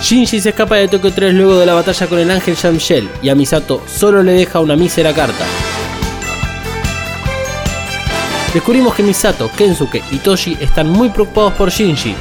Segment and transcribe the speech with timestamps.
[0.00, 3.28] Shinji se escapa de Tokio 3 luego de la batalla con el ángel Yamshel y
[3.28, 5.44] a Misato solo le deja una mísera carta.
[8.54, 12.14] Descubrimos que Misato, Kensuke y Toshi están muy preocupados por Shinji,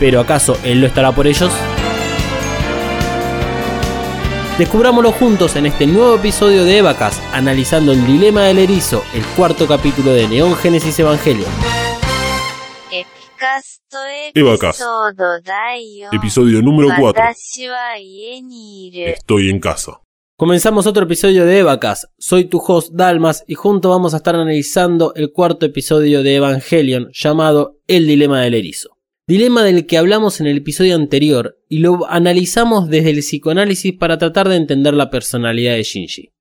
[0.00, 1.52] pero ¿acaso él lo estará por ellos?
[4.58, 9.66] Descubrámoslo juntos en este nuevo episodio de Evacas, analizando el dilema del erizo, el cuarto
[9.66, 11.46] capítulo de Neón Génesis Evangelio
[14.34, 16.02] y.
[16.12, 17.24] Episodio número 4.
[18.92, 20.00] Estoy en casa.
[20.36, 22.08] Comenzamos otro episodio de Evacas.
[22.18, 27.10] Soy tu host Dalmas y juntos vamos a estar analizando el cuarto episodio de Evangelion
[27.12, 28.98] llamado El Dilema del Erizo.
[29.28, 34.18] Dilema del que hablamos en el episodio anterior y lo analizamos desde el psicoanálisis para
[34.18, 36.32] tratar de entender la personalidad de Shinji.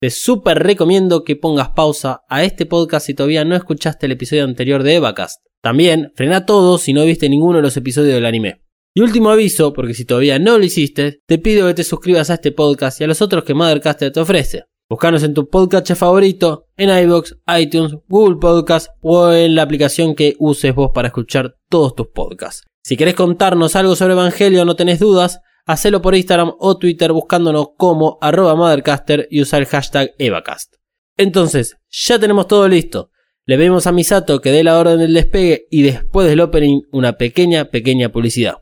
[0.00, 4.44] Te súper recomiendo que pongas pausa a este podcast si todavía no escuchaste el episodio
[4.44, 8.62] anterior de Evacast también frena todo si no viste ninguno de los episodios del anime.
[8.94, 12.34] Y último aviso, porque si todavía no lo hiciste, te pido que te suscribas a
[12.34, 14.62] este podcast y a los otros que Mothercaster te ofrece.
[14.88, 20.36] Búscanos en tu podcast favorito, en iVoox, iTunes, Google Podcast o en la aplicación que
[20.38, 22.62] uses vos para escuchar todos tus podcasts.
[22.84, 27.70] Si querés contarnos algo sobre Evangelio no tenés dudas, hacelo por Instagram o Twitter buscándonos
[27.76, 30.76] como arroba Mothercaster y usar el hashtag Evacast.
[31.16, 33.10] Entonces, ya tenemos todo listo.
[33.48, 37.12] Le pedimos a Misato que dé la orden del despegue y después del opening una
[37.12, 38.56] pequeña, pequeña publicidad.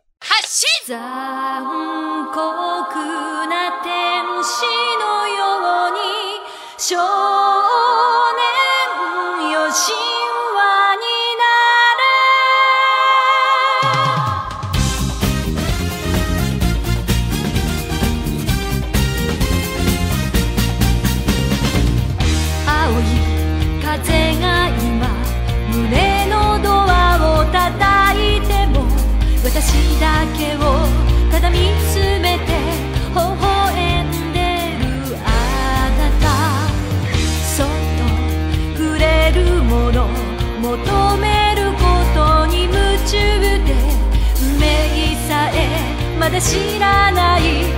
[46.45, 47.74] 知らない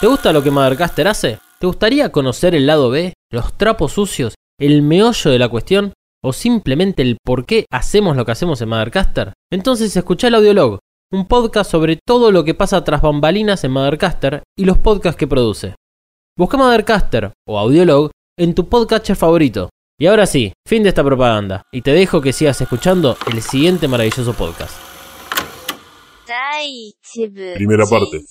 [0.00, 1.40] ¿Te gusta lo que Mothercaster hace?
[1.58, 5.92] ¿Te gustaría conocer el lado B, los trapos sucios, el meollo de la cuestión
[6.24, 9.34] o simplemente el por qué hacemos lo que hacemos en Mothercaster?
[9.52, 10.78] Entonces escucha el Audiolog,
[11.12, 15.26] un podcast sobre todo lo que pasa tras bambalinas en Mothercaster y los podcasts que
[15.26, 15.74] produce.
[16.34, 19.68] Busca Mothercaster o Audiolog en tu podcatcher favorito.
[19.98, 23.86] Y ahora sí, fin de esta propaganda, y te dejo que sigas escuchando el siguiente
[23.86, 24.89] maravilloso podcast.
[27.54, 28.22] Primera parte.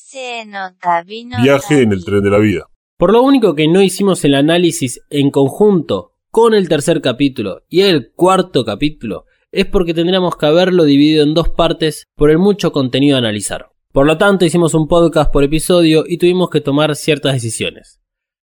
[1.41, 2.65] Viaje en el tren de la vida.
[2.97, 7.81] Por lo único que no hicimos el análisis en conjunto con el tercer capítulo y
[7.81, 12.71] el cuarto capítulo es porque tendríamos que haberlo dividido en dos partes por el mucho
[12.71, 13.69] contenido a analizar.
[13.91, 17.99] Por lo tanto, hicimos un podcast por episodio y tuvimos que tomar ciertas decisiones.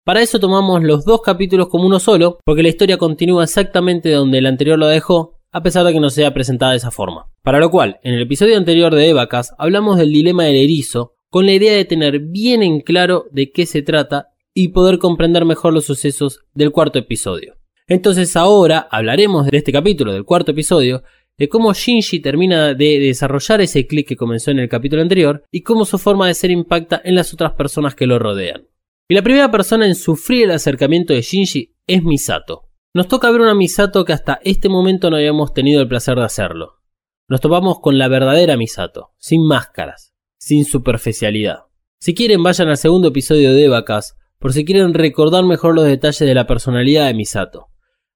[0.03, 4.39] Para eso tomamos los dos capítulos como uno solo, porque la historia continúa exactamente donde
[4.39, 7.27] el anterior lo dejó, a pesar de que no sea presentada de esa forma.
[7.43, 11.45] Para lo cual, en el episodio anterior de Evacas hablamos del dilema del erizo, con
[11.45, 15.73] la idea de tener bien en claro de qué se trata y poder comprender mejor
[15.73, 17.55] los sucesos del cuarto episodio.
[17.87, 21.03] Entonces ahora hablaremos de este capítulo, del cuarto episodio,
[21.37, 25.61] de cómo Shinji termina de desarrollar ese clic que comenzó en el capítulo anterior y
[25.63, 28.67] cómo su forma de ser impacta en las otras personas que lo rodean.
[29.09, 32.70] Y la primera persona en sufrir el acercamiento de Shinji es Misato.
[32.93, 36.25] Nos toca ver una Misato que hasta este momento no habíamos tenido el placer de
[36.25, 36.81] hacerlo.
[37.29, 41.59] Nos topamos con la verdadera Misato, sin máscaras, sin superficialidad.
[41.99, 46.19] Si quieren vayan al segundo episodio de Evacas, por si quieren recordar mejor los detalles
[46.19, 47.67] de la personalidad de Misato.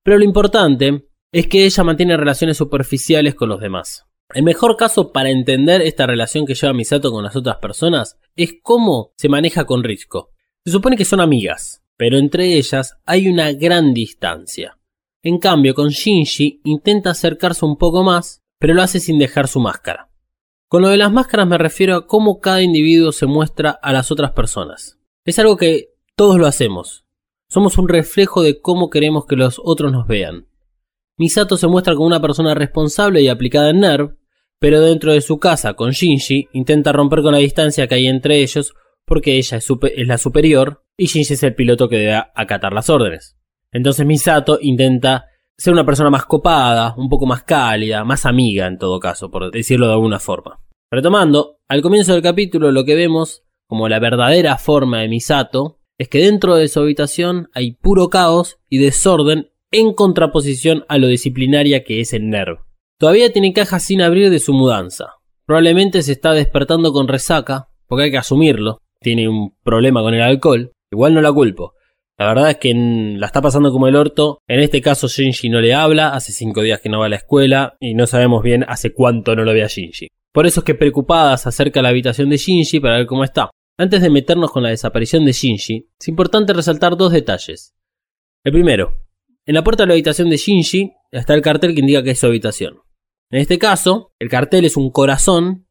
[0.03, 4.05] Pero lo importante es que ella mantiene relaciones superficiales con los demás.
[4.33, 8.55] El mejor caso para entender esta relación que lleva Misato con las otras personas es
[8.61, 10.31] cómo se maneja con Risco.
[10.65, 14.77] Se supone que son amigas, pero entre ellas hay una gran distancia.
[15.23, 19.59] En cambio, con Shinji intenta acercarse un poco más, pero lo hace sin dejar su
[19.59, 20.11] máscara.
[20.67, 24.11] Con lo de las máscaras me refiero a cómo cada individuo se muestra a las
[24.11, 24.99] otras personas.
[25.23, 27.05] Es algo que todos lo hacemos.
[27.47, 30.47] Somos un reflejo de cómo queremos que los otros nos vean.
[31.17, 34.17] Misato se muestra como una persona responsable y aplicada en NERV,
[34.59, 38.41] pero dentro de su casa con Shinji intenta romper con la distancia que hay entre
[38.41, 38.73] ellos
[39.05, 39.69] porque ella es,
[40.07, 43.37] la superior y Shinji es el piloto que debe acatar las órdenes.
[43.71, 45.25] Entonces Misato intenta
[45.57, 49.51] ser una persona más copada, un poco más cálida, más amiga en todo caso, por
[49.51, 50.59] decirlo de alguna forma.
[50.91, 56.09] Retomando, al comienzo del capítulo lo que vemos como la verdadera forma de Misato es
[56.09, 61.83] que dentro de su habitación hay puro caos y desorden en contraposición a lo disciplinaria
[61.83, 62.59] que es el NERV.
[62.97, 65.15] Todavía tiene cajas sin abrir de su mudanza.
[65.45, 70.21] Probablemente se está despertando con resaca, porque hay que asumirlo, tiene un problema con el
[70.23, 70.71] alcohol.
[70.91, 71.75] Igual no la culpo.
[72.17, 74.39] La verdad es que la está pasando como el orto.
[74.47, 77.17] En este caso Shinji no le habla, hace 5 días que no va a la
[77.17, 80.07] escuela y no sabemos bien hace cuánto no lo ve a Shinji.
[80.33, 83.23] Por eso es que preocupada se acerca a la habitación de Shinji para ver cómo
[83.23, 83.51] está.
[83.77, 87.75] Antes de meternos con la desaparición de Shinji, es importante resaltar dos detalles.
[88.43, 88.97] El primero,
[89.45, 92.19] en la puerta de la habitación de Shinji está el cartel que indica que es
[92.19, 92.79] su habitación.
[93.29, 95.64] En este caso, el cartel es un corazón,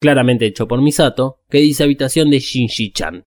[0.00, 3.24] claramente hecho por Misato, que dice habitación de Shinji-chan.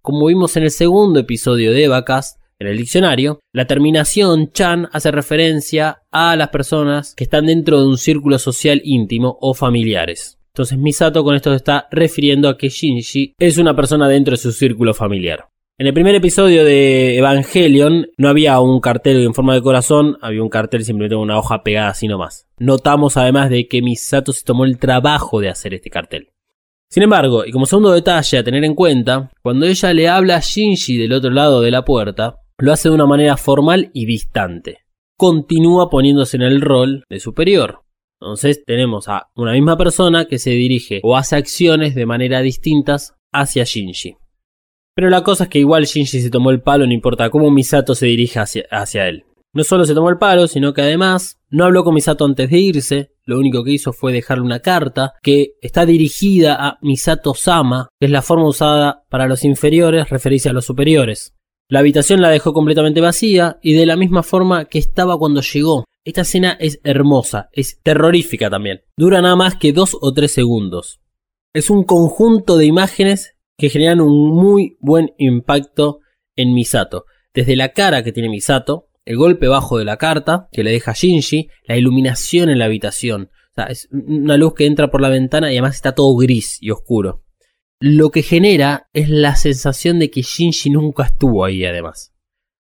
[0.00, 5.10] Como vimos en el segundo episodio de Evacast, en el diccionario, la terminación chan hace
[5.10, 10.38] referencia a las personas que están dentro de un círculo social íntimo o familiares.
[10.52, 14.36] Entonces Misato con esto se está refiriendo a que Shinji es una persona dentro de
[14.36, 15.48] su círculo familiar.
[15.82, 20.40] En el primer episodio de Evangelion no había un cartel en forma de corazón, había
[20.40, 22.46] un cartel simplemente con una hoja pegada así nomás.
[22.56, 26.30] Notamos además de que Misato se tomó el trabajo de hacer este cartel.
[26.88, 30.40] Sin embargo, y como segundo detalle a tener en cuenta, cuando ella le habla a
[30.40, 34.84] Shinji del otro lado de la puerta, lo hace de una manera formal y distante.
[35.18, 37.80] Continúa poniéndose en el rol de superior.
[38.20, 43.16] Entonces tenemos a una misma persona que se dirige o hace acciones de manera distintas
[43.32, 44.14] hacia Shinji.
[44.94, 47.94] Pero la cosa es que igual Shinji se tomó el palo, no importa cómo Misato
[47.94, 49.24] se hacia, hacia él.
[49.54, 52.58] No solo se tomó el palo, sino que además no habló con Misato antes de
[52.58, 57.88] irse, lo único que hizo fue dejarle una carta que está dirigida a Misato Sama,
[58.00, 61.34] que es la forma usada para los inferiores referirse a los superiores.
[61.68, 65.84] La habitación la dejó completamente vacía y de la misma forma que estaba cuando llegó.
[66.04, 68.82] Esta escena es hermosa, es terrorífica también.
[68.96, 71.00] Dura nada más que dos o tres segundos.
[71.54, 76.00] Es un conjunto de imágenes que generan un muy buen impacto
[76.36, 77.04] en Misato.
[77.34, 80.92] Desde la cara que tiene Misato, el golpe bajo de la carta que le deja
[80.92, 83.30] Shinji, la iluminación en la habitación.
[83.52, 86.58] O sea, es una luz que entra por la ventana y además está todo gris
[86.60, 87.24] y oscuro.
[87.80, 92.14] Lo que genera es la sensación de que Shinji nunca estuvo ahí además.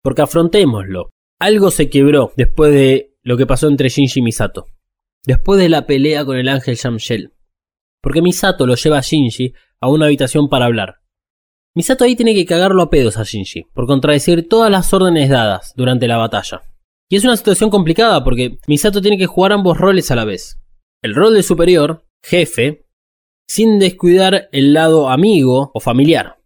[0.01, 1.09] Porque afrontémoslo.
[1.39, 4.67] Algo se quebró después de lo que pasó entre Shinji y Misato.
[5.25, 7.33] Después de la pelea con el ángel Shamshel.
[8.01, 11.01] Porque Misato lo lleva a Shinji a una habitación para hablar.
[11.73, 15.73] Misato ahí tiene que cagarlo a pedos a Shinji, por contradecir todas las órdenes dadas
[15.75, 16.63] durante la batalla.
[17.09, 20.59] Y es una situación complicada porque Misato tiene que jugar ambos roles a la vez.
[21.01, 22.85] El rol de superior, jefe,
[23.47, 26.37] sin descuidar el lado amigo o familiar.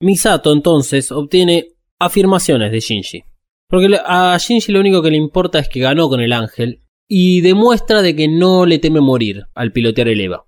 [0.00, 3.24] Misato entonces obtiene afirmaciones de Shinji.
[3.68, 7.40] Porque a Shinji lo único que le importa es que ganó con el ángel y
[7.40, 10.44] demuestra de que no le teme morir al pilotear el EVA.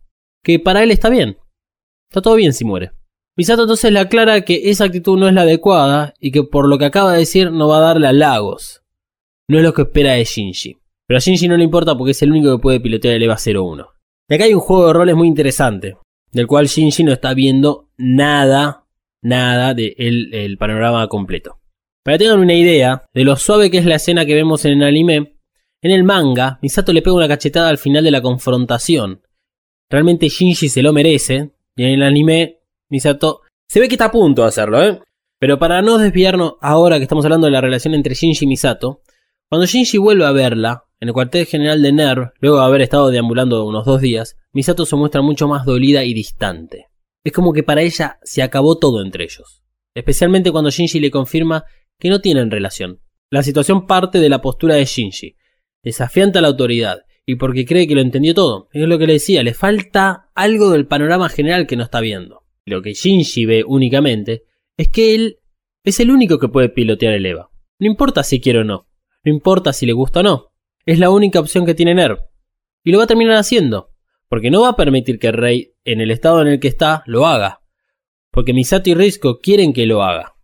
[0.46, 1.38] Que para él está bien.
[2.08, 2.92] Está todo bien si muere.
[3.36, 6.78] Misato entonces le aclara que esa actitud no es la adecuada y que por lo
[6.78, 8.84] que acaba de decir no va a darle a Lagos.
[9.48, 10.78] No es lo que espera de Shinji.
[11.04, 13.36] Pero a Shinji no le importa porque es el único que puede pilotear el EVA
[13.36, 13.88] 01.
[14.28, 15.96] Y acá hay un juego de roles muy interesante,
[16.30, 18.86] del cual Shinji no está viendo nada,
[19.22, 19.96] nada del
[20.30, 21.58] de el panorama completo.
[22.04, 24.80] Para que tengan una idea de lo suave que es la escena que vemos en
[24.80, 25.40] el anime,
[25.82, 29.25] en el manga, Misato le pega una cachetada al final de la confrontación.
[29.88, 34.12] Realmente Shinji se lo merece, y en el anime Misato se ve que está a
[34.12, 35.00] punto de hacerlo, ¿eh?
[35.38, 39.02] Pero para no desviarnos ahora que estamos hablando de la relación entre Shinji y Misato,
[39.48, 43.10] cuando Shinji vuelve a verla, en el cuartel general de NERV, luego de haber estado
[43.10, 46.86] deambulando unos dos días, Misato se muestra mucho más dolida y distante.
[47.22, 49.62] Es como que para ella se acabó todo entre ellos.
[49.94, 51.64] Especialmente cuando Shinji le confirma
[51.98, 53.00] que no tienen relación.
[53.30, 55.36] La situación parte de la postura de Shinji,
[55.82, 58.68] desafiante a la autoridad, y porque cree que lo entendió todo.
[58.72, 62.44] Es lo que le decía, le falta algo del panorama general que no está viendo.
[62.64, 64.44] Lo que Shinji ve únicamente
[64.76, 65.40] es que él
[65.82, 67.50] es el único que puede pilotear el EVA.
[67.80, 68.88] No importa si quiere o no,
[69.24, 70.52] no importa si le gusta o no.
[70.84, 72.20] Es la única opción que tiene NERV.
[72.84, 73.90] Y lo va a terminar haciendo,
[74.28, 77.26] porque no va a permitir que Rey, en el estado en el que está, lo
[77.26, 77.60] haga.
[78.30, 80.36] Porque Misato y Risco quieren que lo haga.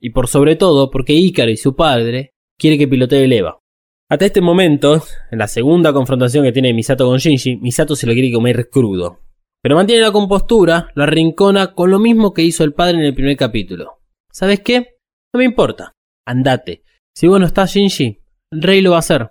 [0.00, 3.60] Y por sobre todo porque Ícaro y su padre quiere que pilotee el EVA.
[4.08, 8.12] Hasta este momento, en la segunda confrontación que tiene Misato con Shinji, Misato se lo
[8.12, 9.18] quiere comer crudo.
[9.60, 13.14] Pero mantiene la compostura, la rincona con lo mismo que hizo el padre en el
[13.14, 14.00] primer capítulo.
[14.30, 14.98] ¿Sabes qué?
[15.34, 15.96] No me importa.
[16.24, 16.84] Andate.
[17.16, 18.20] Si vos no estás Shinji,
[18.52, 19.30] Rey lo va a hacer.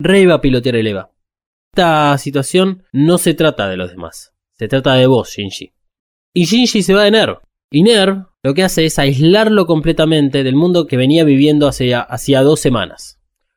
[0.00, 1.12] Rey va a pilotear el EVA.
[1.72, 4.34] Esta situación no se trata de los demás.
[4.58, 5.72] Se trata de vos, Shinji.
[6.34, 7.38] Y Shinji se va de Ner.
[7.70, 12.42] Y Ner lo que hace es aislarlo completamente del mundo que venía viviendo hacía, hacía
[12.42, 13.15] dos semanas.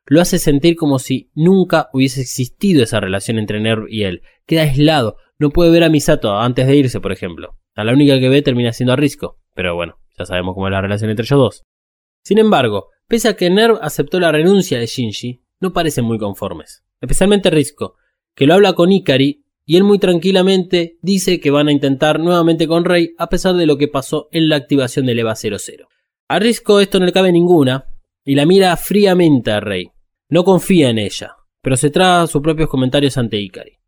[0.09, 4.23] Lo hace sentir como si nunca hubiese existido esa relación entre Ner y él.
[4.47, 7.59] Queda aislado, no puede ver a Misato antes de irse, por ejemplo.
[7.75, 9.37] A la única que ve termina siendo a Risco.
[9.53, 11.63] Pero bueno, ya sabemos cómo es la relación entre ellos dos.
[12.23, 16.83] Sin embargo, pese a que Nerv aceptó la renuncia de Shinji, no parecen muy conformes.
[16.99, 17.93] Especialmente Risco,
[18.33, 22.67] que lo habla con Ikari y él muy tranquilamente dice que van a intentar nuevamente
[22.67, 25.87] con Rey a pesar de lo que pasó en la activación del EVA 00.
[26.29, 27.85] A Risco esto no le cabe ninguna
[28.25, 29.91] y la mira fríamente a Rey.
[30.29, 33.79] No confía en ella, pero se traga sus propios comentarios ante Ikari.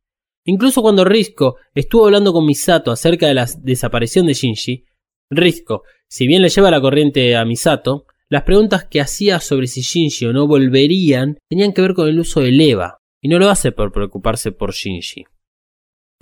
[0.45, 4.85] Incluso cuando Risco estuvo hablando con Misato acerca de la desaparición de Shinji,
[5.29, 9.81] Risco, si bien le lleva la corriente a Misato, las preguntas que hacía sobre si
[9.81, 13.49] Shinji o no volverían tenían que ver con el uso del EVA, y no lo
[13.49, 15.25] hace por preocuparse por Shinji.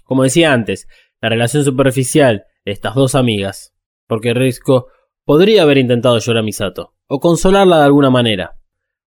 [0.03, 0.88] Como decía antes,
[1.21, 3.73] la relación superficial de estas dos amigas,
[4.05, 4.88] porque Risco
[5.23, 8.59] podría haber intentado llorar a Misato, o consolarla de alguna manera,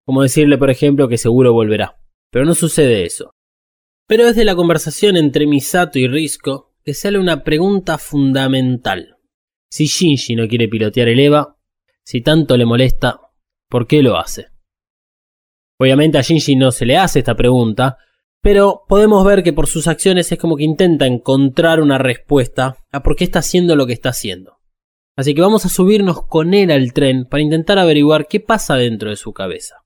[0.04, 1.98] como decirle por ejemplo que seguro volverá,
[2.30, 3.30] pero no sucede eso.
[4.06, 9.16] Pero es de la conversación entre Misato y Risco que sale una pregunta fundamental.
[9.70, 11.56] Si Shinji no quiere pilotear el EVA,
[12.04, 13.20] si tanto le molesta,
[13.68, 14.48] ¿por qué lo hace?
[15.78, 17.96] Obviamente a Shinji no se le hace esta pregunta,
[18.42, 23.02] pero podemos ver que por sus acciones es como que intenta encontrar una respuesta a
[23.02, 24.58] por qué está haciendo lo que está haciendo.
[25.16, 29.10] Así que vamos a subirnos con él al tren para intentar averiguar qué pasa dentro
[29.10, 29.81] de su cabeza.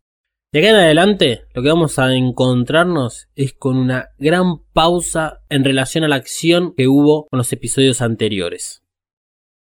[0.56, 5.64] De acá en adelante, lo que vamos a encontrarnos es con una gran pausa en
[5.64, 8.82] relación a la acción que hubo con los episodios anteriores.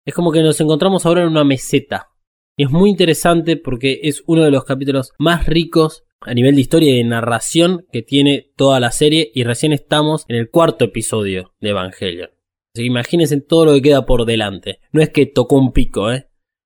[0.07, 2.11] Es como que nos encontramos ahora en una meseta.
[2.57, 6.61] Y es muy interesante porque es uno de los capítulos más ricos a nivel de
[6.61, 10.85] historia y de narración que tiene toda la serie y recién estamos en el cuarto
[10.85, 12.31] episodio de Evangelion.
[12.73, 14.79] Así que imagínense todo lo que queda por delante.
[14.93, 16.29] No es que tocó un pico, ¿eh?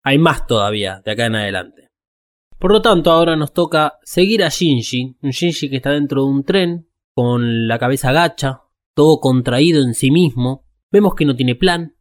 [0.05, 1.84] Hay más todavía de acá en adelante.
[2.59, 6.29] Por lo tanto, ahora nos toca seguir a Shinji, un Shinji que está dentro de
[6.29, 8.61] un tren, con la cabeza gacha,
[8.93, 10.65] todo contraído en sí mismo.
[10.91, 11.95] Vemos que no tiene plan.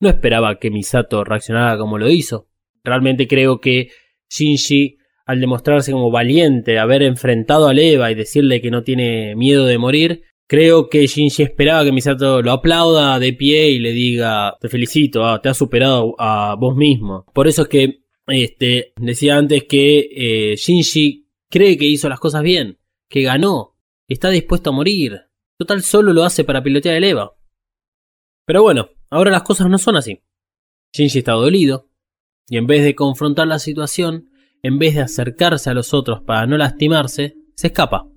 [0.00, 2.48] No esperaba que Misato reaccionara como lo hizo.
[2.82, 3.88] Realmente creo que
[4.30, 9.66] Shinji, al demostrarse como valiente, haber enfrentado a Eva y decirle que no tiene miedo
[9.66, 14.56] de morir, creo que Shinji esperaba que Misato lo aplauda de pie y le diga,
[14.60, 17.26] te felicito, ah, te has superado a vos mismo.
[17.34, 22.42] Por eso es que este, decía antes que eh, Shinji cree que hizo las cosas
[22.42, 23.76] bien, que ganó,
[24.08, 25.20] está dispuesto a morir.
[25.58, 27.36] Total solo lo hace para pilotear el EVA.
[28.46, 30.22] Pero bueno, ahora las cosas no son así.
[30.92, 31.90] Shinji está dolido,
[32.48, 34.30] y en vez de confrontar la situación,
[34.62, 38.08] en vez de acercarse a los otros para no lastimarse, se escapa.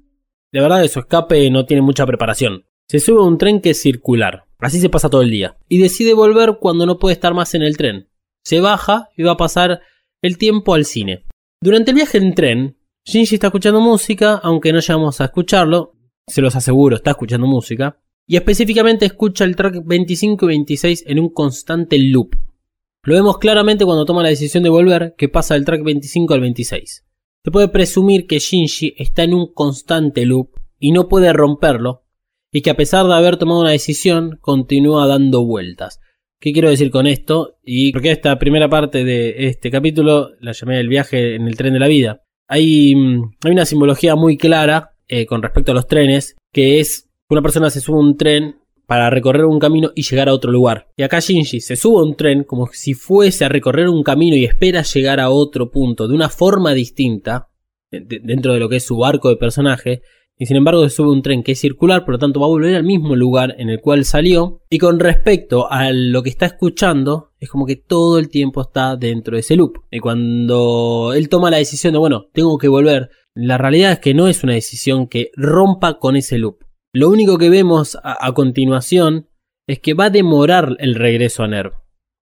[0.51, 2.65] De verdad de su escape no tiene mucha preparación.
[2.87, 5.77] Se sube a un tren que es circular, así se pasa todo el día, y
[5.77, 8.09] decide volver cuando no puede estar más en el tren.
[8.43, 9.81] Se baja y va a pasar
[10.23, 11.25] el tiempo al cine.
[11.61, 16.41] Durante el viaje en tren, Shinji está escuchando música, aunque no llegamos a escucharlo, se
[16.41, 21.29] los aseguro, está escuchando música, y específicamente escucha el track 25 y 26 en un
[21.29, 22.37] constante loop.
[23.03, 26.39] Lo vemos claramente cuando toma la decisión de volver, que pasa del track 25 al
[26.39, 27.05] 26.
[27.43, 32.05] Se puede presumir que Shinji está en un constante loop y no puede romperlo,
[32.49, 35.99] y que a pesar de haber tomado una decisión, continúa dando vueltas.
[36.43, 37.55] ¿Qué quiero decir con esto?
[37.63, 41.71] Y porque esta primera parte de este capítulo la llamé el viaje en el tren
[41.71, 42.21] de la vida.
[42.49, 47.03] Hay, mm, hay una simbología muy clara eh, con respecto a los trenes, que es
[47.29, 50.33] que una persona se sube a un tren para recorrer un camino y llegar a
[50.33, 50.89] otro lugar.
[50.97, 54.35] Y acá Shinji se sube a un tren como si fuese a recorrer un camino
[54.35, 57.47] y espera llegar a otro punto de una forma distinta,
[57.89, 60.01] dentro de lo que es su arco de personaje,
[60.37, 62.49] y sin embargo se sube un tren que es circular, por lo tanto va a
[62.49, 64.61] volver al mismo lugar en el cual salió.
[64.69, 68.95] Y con respecto a lo que está escuchando, es como que todo el tiempo está
[68.95, 69.77] dentro de ese loop.
[69.91, 74.13] Y cuando él toma la decisión de, bueno, tengo que volver, la realidad es que
[74.13, 76.63] no es una decisión que rompa con ese loop.
[76.93, 79.27] Lo único que vemos a, continuación
[79.67, 81.73] es que va a demorar el regreso a Nerv.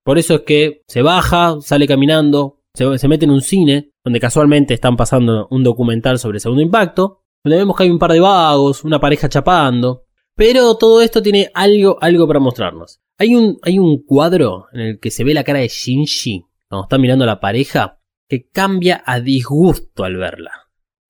[0.06, 4.20] Por eso es que se baja, sale caminando, se, se mete en un cine, donde
[4.20, 8.12] casualmente están pasando un documental sobre el segundo impacto, donde vemos que hay un par
[8.12, 10.05] de vagos, una pareja chapando.
[10.36, 13.00] Pero todo esto tiene algo, algo para mostrarnos.
[13.17, 16.86] Hay un, hay un cuadro en el que se ve la cara de Shinji cuando
[16.86, 20.51] está mirando a la pareja que cambia a disgusto al verla.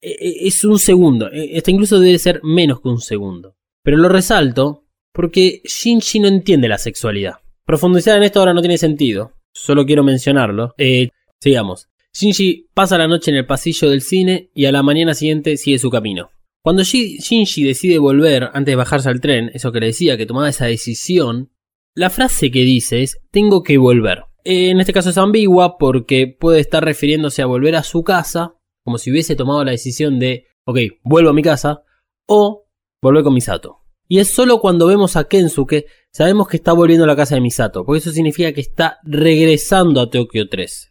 [0.03, 1.31] e- e- es un segundo.
[1.31, 3.55] E- Esta incluso debe ser menos que un segundo.
[3.83, 7.35] Pero lo resalto porque Shinji no entiende la sexualidad.
[7.65, 9.33] Profundizar en esto ahora no tiene sentido.
[9.53, 10.73] Solo quiero mencionarlo.
[10.77, 11.09] Eh,
[11.39, 11.87] sigamos.
[12.13, 15.79] Shinji pasa la noche en el pasillo del cine y a la mañana siguiente sigue
[15.79, 16.29] su camino.
[16.63, 20.25] Cuando Shi- Shinji decide volver antes de bajarse al tren, eso que le decía que
[20.25, 21.51] tomaba esa decisión,
[21.95, 24.23] la frase que dice es tengo que volver.
[24.43, 28.55] Eh, En este caso es ambigua porque puede estar refiriéndose a volver a su casa,
[28.83, 31.83] como si hubiese tomado la decisión de, ok, vuelvo a mi casa,
[32.27, 32.67] o
[33.01, 33.77] volver con Misato.
[34.07, 37.41] Y es solo cuando vemos a Kensuke sabemos que está volviendo a la casa de
[37.41, 40.90] Misato, porque eso significa que está regresando a Tokio 3.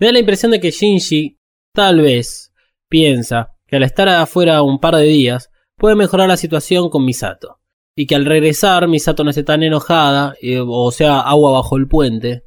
[0.00, 1.38] Me da la impresión de que Shinji
[1.74, 2.52] tal vez
[2.88, 7.58] piensa que al estar afuera un par de días puede mejorar la situación con Misato.
[7.96, 11.88] Y que al regresar Misato no esté tan enojada, eh, o sea, agua bajo el
[11.88, 12.44] puente.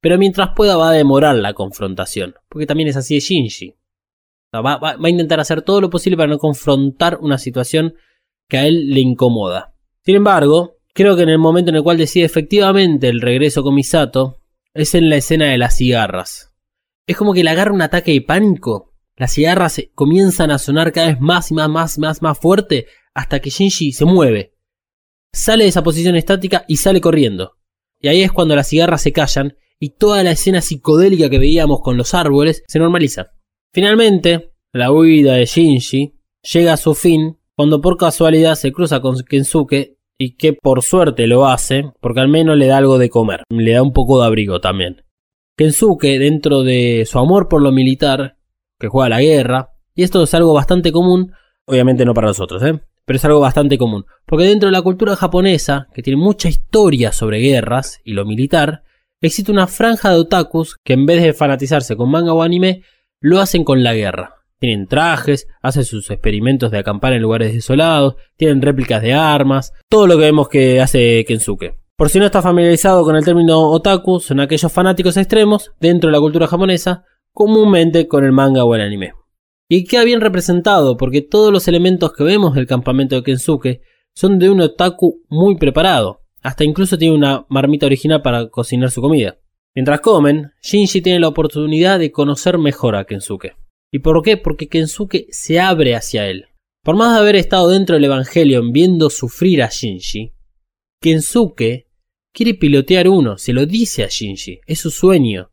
[0.00, 3.74] Pero mientras pueda va a demorar la confrontación, porque también es así de Shinji.
[4.54, 7.94] Va- va a intentar hacer todo lo posible para no confrontar una situación
[8.48, 9.74] que a él le incomoda.
[10.04, 13.74] Sin embargo, creo que en el momento en el cual decide efectivamente el regreso con
[13.74, 14.38] Misato,
[14.74, 16.53] es en la escena de las cigarras.
[17.06, 18.94] Es como que le agarra un ataque de pánico.
[19.16, 23.40] Las cigarras comienzan a sonar cada vez más y más, más, más, más fuerte hasta
[23.40, 24.54] que Shinji se mueve.
[25.32, 27.58] Sale de esa posición estática y sale corriendo.
[28.00, 31.80] Y ahí es cuando las cigarras se callan y toda la escena psicodélica que veíamos
[31.80, 33.32] con los árboles se normaliza.
[33.72, 36.14] Finalmente, la huida de Shinji
[36.52, 41.26] llega a su fin cuando por casualidad se cruza con Kensuke y que por suerte
[41.26, 44.26] lo hace porque al menos le da algo de comer, le da un poco de
[44.26, 45.03] abrigo también.
[45.56, 48.36] Kensuke, dentro de su amor por lo militar,
[48.78, 51.32] que juega la guerra, y esto es algo bastante común,
[51.64, 52.80] obviamente no para nosotros, ¿eh?
[53.04, 57.12] pero es algo bastante común, porque dentro de la cultura japonesa, que tiene mucha historia
[57.12, 58.82] sobre guerras y lo militar,
[59.20, 62.82] existe una franja de otakus que en vez de fanatizarse con manga o anime,
[63.20, 64.34] lo hacen con la guerra.
[64.58, 70.06] Tienen trajes, hacen sus experimentos de acampar en lugares desolados, tienen réplicas de armas, todo
[70.06, 71.83] lo que vemos que hace Kensuke.
[71.96, 76.12] Por si no está familiarizado con el término otaku, son aquellos fanáticos extremos dentro de
[76.12, 79.12] la cultura japonesa, comúnmente con el manga o el anime.
[79.68, 83.80] Y queda bien representado porque todos los elementos que vemos del campamento de Kensuke
[84.12, 86.22] son de un otaku muy preparado.
[86.42, 89.38] Hasta incluso tiene una marmita original para cocinar su comida.
[89.74, 93.56] Mientras comen, Shinji tiene la oportunidad de conocer mejor a Kensuke.
[93.92, 94.36] ¿Y por qué?
[94.36, 96.46] Porque Kensuke se abre hacia él.
[96.82, 100.34] Por más de haber estado dentro del Evangelion viendo sufrir a Shinji,
[101.00, 101.83] Kensuke
[102.34, 105.52] quiere pilotear uno, se lo dice a Shinji, es su sueño.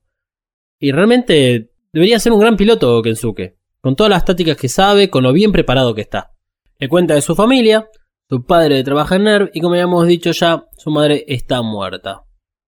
[0.80, 5.24] Y realmente debería ser un gran piloto Kensuke, con todas las tácticas que sabe, con
[5.24, 6.34] lo bien preparado que está.
[6.80, 7.88] Le cuenta de su familia,
[8.28, 12.24] su padre trabaja en NERV y como habíamos dicho ya, su madre está muerta.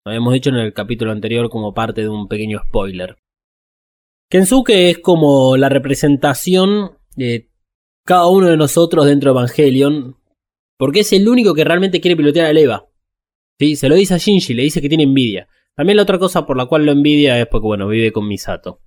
[0.06, 3.17] Lo habíamos dicho en el capítulo anterior como parte de un pequeño spoiler.
[4.30, 7.50] Kensuke es como la representación de
[8.06, 10.15] cada uno de nosotros dentro de Evangelion,
[10.78, 12.87] porque es el único que realmente quiere pilotear a Eva.
[13.60, 13.76] ¿Sí?
[13.76, 15.48] Se lo dice a Shinji, le dice que tiene envidia.
[15.76, 18.82] También la otra cosa por la cual lo envidia es porque, bueno, vive con Misato.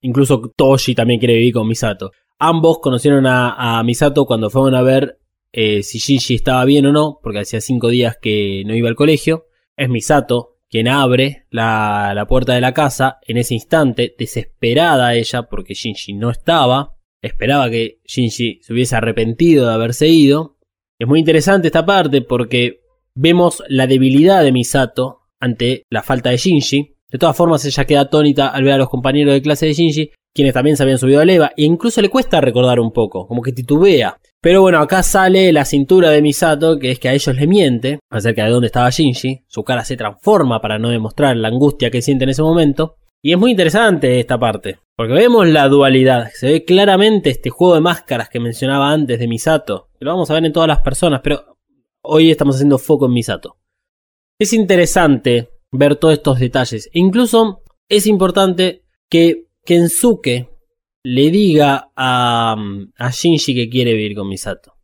[0.00, 2.12] Incluso Toshi también quiere vivir con Misato.
[2.38, 5.18] Ambos conocieron a, Misato cuando fueron a ver
[5.52, 8.96] eh, si Shinji estaba bien o no, porque hacía cinco días que no iba al
[8.96, 9.46] colegio.
[9.76, 15.44] Es Misato quien abre la, la puerta de la casa en ese instante, desesperada ella
[15.44, 16.96] porque Shinji no estaba.
[17.22, 20.58] Esperaba que Shinji se hubiese arrepentido de haberse ido.
[20.98, 22.83] Es muy interesante esta parte porque
[23.14, 26.96] vemos la debilidad de Misato ante la falta de Shinji.
[27.10, 30.10] De todas formas, ella queda atónita al ver a los compañeros de clase de Shinji,
[30.34, 33.40] quienes también se habían subido a Leva, e incluso le cuesta recordar un poco, como
[33.40, 34.18] que titubea.
[34.40, 38.00] Pero bueno, acá sale la cintura de Misato, que es que a ellos le miente
[38.10, 39.44] acerca de dónde estaba Shinji.
[39.46, 42.96] Su cara se transforma para no demostrar la angustia que siente en ese momento.
[43.22, 46.30] Y es muy interesante esta parte, porque vemos la dualidad.
[46.34, 49.88] Se ve claramente este juego de máscaras que mencionaba antes de Misato.
[49.98, 51.53] que Lo vamos a ver en todas las personas, pero
[52.04, 53.56] hoy estamos haciendo foco en Misato.
[54.38, 56.88] Es interesante ver todos estos detalles.
[56.92, 60.50] Incluso es importante que Kensuke
[61.02, 62.56] le diga a,
[62.96, 64.74] a Shinji que quiere vivir con Misato.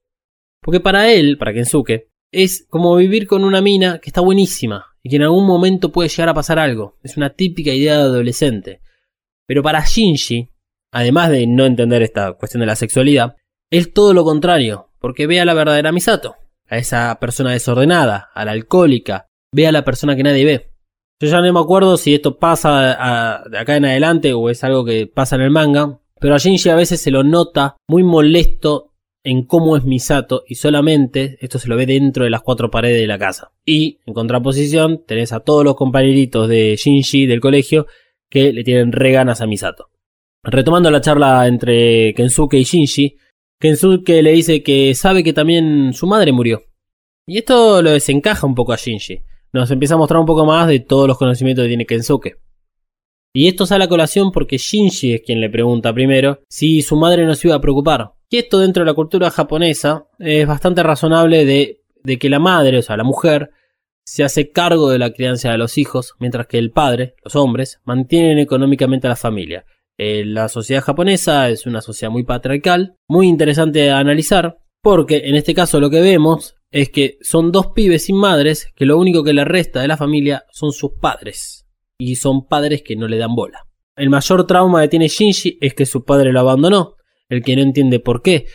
[0.62, 5.10] Porque para él, para Kensuke, es como vivir con una mina que está buenísima y
[5.10, 6.98] que en algún momento puede llegar a pasar algo.
[7.02, 8.80] Es una típica idea de adolescente.
[9.46, 10.50] Pero para Shinji,
[10.92, 13.36] además de no entender esta cuestión de la sexualidad,
[13.70, 16.36] es todo lo contrario, porque ve a la verdadera Misato,
[16.70, 20.70] a esa persona desordenada, a la alcohólica, ve a la persona que nadie ve.
[21.20, 24.64] Yo ya no me acuerdo si esto pasa a- de acá en adelante o es
[24.64, 28.02] algo que pasa en el manga, pero a Shinji a veces se lo nota muy
[28.04, 28.86] molesto
[29.22, 33.00] en cómo es Misato y solamente esto se lo ve dentro de las cuatro paredes
[33.00, 33.52] de la casa.
[33.66, 37.86] Y en contraposición tenés a todos los compañeritos de Shinji del colegio
[38.30, 39.90] que le tienen re ganas a Misato.
[40.42, 43.16] Retomando la charla entre Kensuke y Shinji,
[43.60, 46.62] Kensuke le dice que sabe que también su madre murió.
[47.26, 49.20] Y esto lo desencaja un poco a Shinji.
[49.52, 52.40] Nos empieza a mostrar un poco más de todos los conocimientos que tiene Kensuke.
[53.34, 57.26] Y esto sale a colación porque Shinji es quien le pregunta primero si su madre
[57.26, 58.12] no se iba a preocupar.
[58.30, 62.78] Y esto dentro de la cultura japonesa es bastante razonable de, de que la madre,
[62.78, 63.50] o sea, la mujer,
[64.04, 67.80] se hace cargo de la crianza de los hijos, mientras que el padre, los hombres,
[67.84, 69.66] mantienen económicamente a la familia.
[70.02, 75.34] Eh, la sociedad japonesa es una sociedad muy patriarcal, muy interesante a analizar, porque en
[75.34, 79.22] este caso lo que vemos es que son dos pibes sin madres que lo único
[79.22, 81.66] que le resta de la familia son sus padres.
[81.98, 83.66] Y son padres que no le dan bola.
[83.94, 86.94] El mayor trauma que tiene Shinji es que su padre lo abandonó,
[87.28, 88.46] el que no entiende por qué.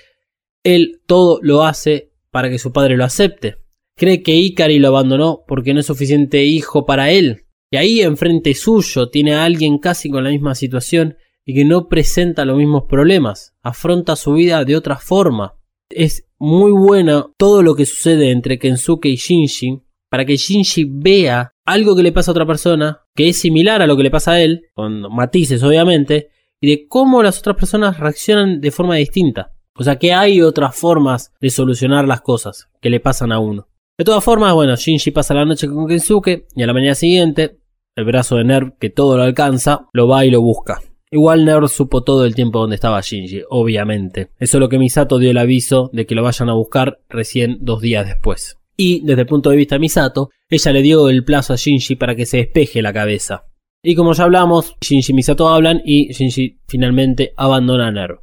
[0.63, 3.57] Él todo lo hace para que su padre lo acepte.
[3.95, 7.45] Cree que Ikari lo abandonó porque no es suficiente hijo para él.
[7.69, 11.87] Y ahí enfrente suyo tiene a alguien casi con la misma situación y que no
[11.87, 13.55] presenta los mismos problemas.
[13.61, 15.55] Afronta su vida de otra forma.
[15.89, 21.53] Es muy bueno todo lo que sucede entre Kensuke y Shinji para que Shinji vea
[21.65, 24.33] algo que le pasa a otra persona que es similar a lo que le pasa
[24.33, 26.29] a él, con matices obviamente,
[26.61, 29.53] y de cómo las otras personas reaccionan de forma distinta.
[29.77, 33.67] O sea que hay otras formas de solucionar las cosas que le pasan a uno.
[33.97, 37.59] De todas formas, bueno, Shinji pasa la noche con Kensuke y a la mañana siguiente,
[37.95, 40.81] el brazo de Nerv que todo lo alcanza, lo va y lo busca.
[41.15, 44.31] Igual Nerv supo todo el tiempo donde estaba Shinji, obviamente.
[44.37, 47.59] Eso es lo que Misato dio el aviso de que lo vayan a buscar recién
[47.61, 48.57] dos días después.
[48.75, 51.95] Y, desde el punto de vista de Misato, ella le dio el plazo a Shinji
[51.95, 53.45] para que se despeje la cabeza.
[53.81, 58.19] Y como ya hablamos, Shinji y Misato hablan y Shinji finalmente abandona a Nerv.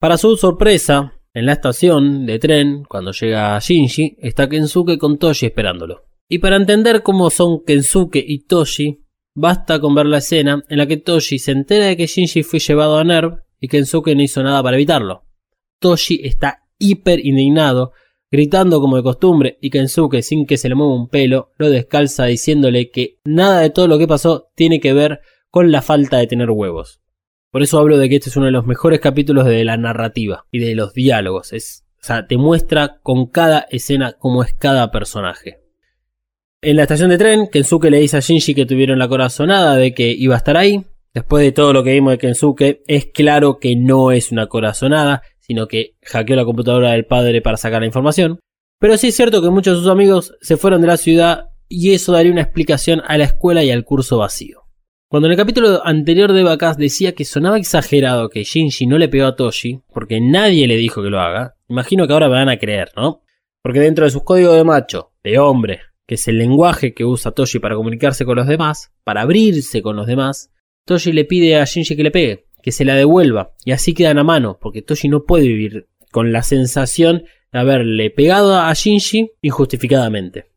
[0.00, 5.44] Para su sorpresa, en la estación de tren, cuando llega Shinji, está Kensuke con Toshi
[5.44, 6.06] esperándolo.
[6.30, 9.01] Y para entender cómo son Kensuke y Toshi,
[9.34, 12.58] basta con ver la escena en la que Toshi se entera de que Shinji fue
[12.58, 15.24] llevado a Nerv y Kensuke no hizo nada para evitarlo.
[15.78, 17.92] Toshi está hiper indignado,
[18.30, 22.26] gritando como de costumbre, y Kensuke, sin que se le mueva un pelo, lo descalza
[22.26, 26.26] diciéndole que nada de todo lo que pasó tiene que ver con la falta de
[26.26, 27.00] tener huevos.
[27.50, 30.46] Por eso hablo de que este es uno de los mejores capítulos de la narrativa
[30.50, 31.52] y de los diálogos.
[31.52, 35.61] Es, o sea, te muestra con cada escena cómo es cada personaje.
[36.64, 39.92] En la estación de tren, Kensuke le dice a Shinji que tuvieron la corazonada de
[39.94, 40.86] que iba a estar ahí.
[41.12, 45.22] Después de todo lo que vimos de Kensuke, es claro que no es una corazonada,
[45.40, 48.38] sino que hackeó la computadora del padre para sacar la información.
[48.78, 51.94] Pero sí es cierto que muchos de sus amigos se fueron de la ciudad y
[51.94, 54.62] eso daría una explicación a la escuela y al curso vacío.
[55.08, 59.08] Cuando en el capítulo anterior de Bakas decía que sonaba exagerado que Shinji no le
[59.08, 62.50] pegó a Toshi, porque nadie le dijo que lo haga, imagino que ahora me van
[62.50, 63.24] a creer, ¿no?
[63.64, 65.80] Porque dentro de sus códigos de macho, de hombre,
[66.12, 69.96] que es el lenguaje que usa Toshi para comunicarse con los demás, para abrirse con
[69.96, 70.52] los demás,
[70.86, 74.18] Toshi le pide a Shinji que le pegue, que se la devuelva, y así quedan
[74.18, 79.30] a mano, porque Toshi no puede vivir con la sensación de haberle pegado a Shinji
[79.40, 80.50] injustificadamente.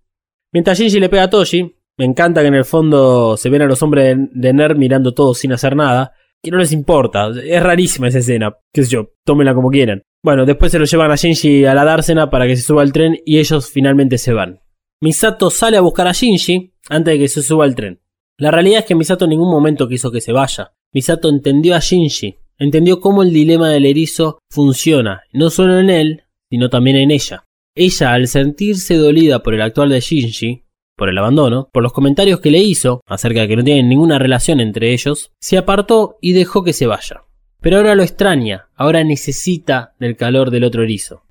[0.51, 3.67] Mientras Shinji le pega a Toshi, me encanta que en el fondo se ven a
[3.67, 6.11] los hombres de Ner mirando todo sin hacer nada.
[6.43, 7.29] Que no les importa.
[7.41, 8.57] Es rarísima esa escena.
[8.73, 10.03] Qué sé yo, tómenla como quieran.
[10.21, 12.91] Bueno, después se lo llevan a Shinji a la dársena para que se suba al
[12.91, 14.59] tren y ellos finalmente se van.
[15.01, 17.99] Misato sale a buscar a Shinji antes de que se suba al tren.
[18.37, 20.73] La realidad es que Misato en ningún momento quiso que se vaya.
[20.93, 22.37] Misato entendió a Shinji.
[22.57, 27.43] Entendió cómo el dilema del erizo funciona, no solo en él, sino también en ella.
[27.75, 30.63] Ella, al sentirse dolida por el actual de Shinji,
[30.95, 34.19] por el abandono, por los comentarios que le hizo acerca de que no tienen ninguna
[34.19, 37.23] relación entre ellos, se apartó y dejó que se vaya.
[37.59, 41.23] Pero ahora lo extraña, ahora necesita del calor del otro erizo.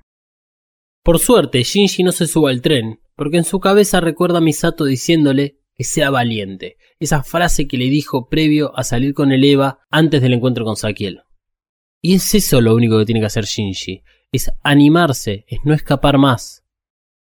[1.03, 4.85] Por suerte, Shinji no se sube al tren, porque en su cabeza recuerda a Misato
[4.85, 9.81] diciéndole que sea valiente, esa frase que le dijo previo a salir con el Eva
[9.90, 11.22] antes del encuentro con Sakiel.
[12.00, 16.18] Y es eso lo único que tiene que hacer Shinji, es animarse, es no escapar
[16.18, 16.64] más,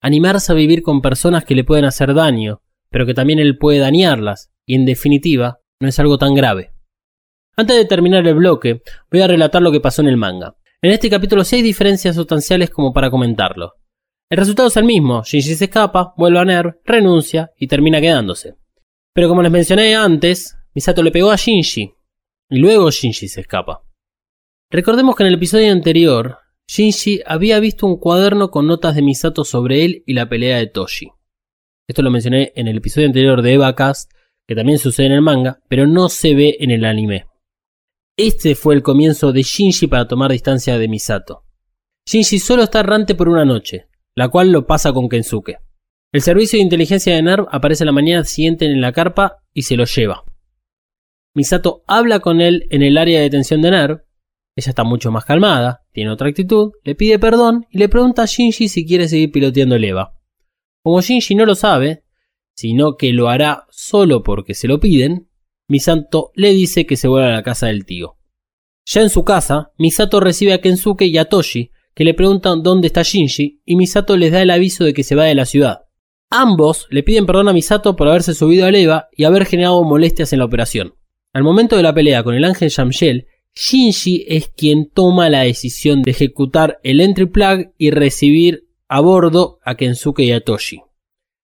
[0.01, 3.79] animarse a vivir con personas que le pueden hacer daño, pero que también él puede
[3.79, 6.73] dañarlas, y en definitiva, no es algo tan grave.
[7.55, 10.55] Antes de terminar el bloque, voy a relatar lo que pasó en el manga.
[10.81, 13.73] En este capítulo sí hay diferencias sustanciales como para comentarlo.
[14.29, 18.55] El resultado es el mismo, Shinji se escapa, vuelve a Nerv, renuncia y termina quedándose.
[19.13, 21.93] Pero como les mencioné antes, Misato le pegó a Shinji,
[22.49, 23.83] y luego Shinji se escapa.
[24.69, 29.45] Recordemos que en el episodio anterior, Shinji había visto un cuaderno con notas de Misato
[29.45, 31.09] sobre él y la pelea de Toshi.
[31.87, 34.11] Esto lo mencioné en el episodio anterior de Eva Cast,
[34.45, 37.27] que también sucede en el manga, pero no se ve en el anime.
[38.17, 41.45] Este fue el comienzo de Shinji para tomar distancia de Misato.
[42.05, 43.86] Shinji solo está errante por una noche,
[44.17, 45.59] la cual lo pasa con Kensuke.
[46.11, 49.77] El servicio de inteligencia de NERV aparece la mañana siguiente en la carpa y se
[49.77, 50.23] lo lleva.
[51.35, 54.01] Misato habla con él en el área de detención de NERV.
[54.55, 58.25] Ella está mucho más calmada, tiene otra actitud, le pide perdón y le pregunta a
[58.25, 60.17] Shinji si quiere seguir piloteando el EVA.
[60.83, 62.03] Como Shinji no lo sabe,
[62.55, 65.29] sino que lo hará solo porque se lo piden,
[65.67, 68.17] Misato le dice que se vuelva a la casa del tío.
[68.87, 72.85] Ya en su casa, Misato recibe a Kensuke y a Toshi, que le preguntan dónde
[72.85, 75.85] está Shinji, y Misato les da el aviso de que se va de la ciudad.
[76.29, 80.31] Ambos le piden perdón a Misato por haberse subido al EVA y haber generado molestias
[80.31, 80.93] en la operación.
[81.33, 86.03] Al momento de la pelea con el ángel Shamshel, Shinji es quien toma la decisión
[86.03, 90.81] de ejecutar el entry plug y recibir a bordo a Kensuke y a Toshi.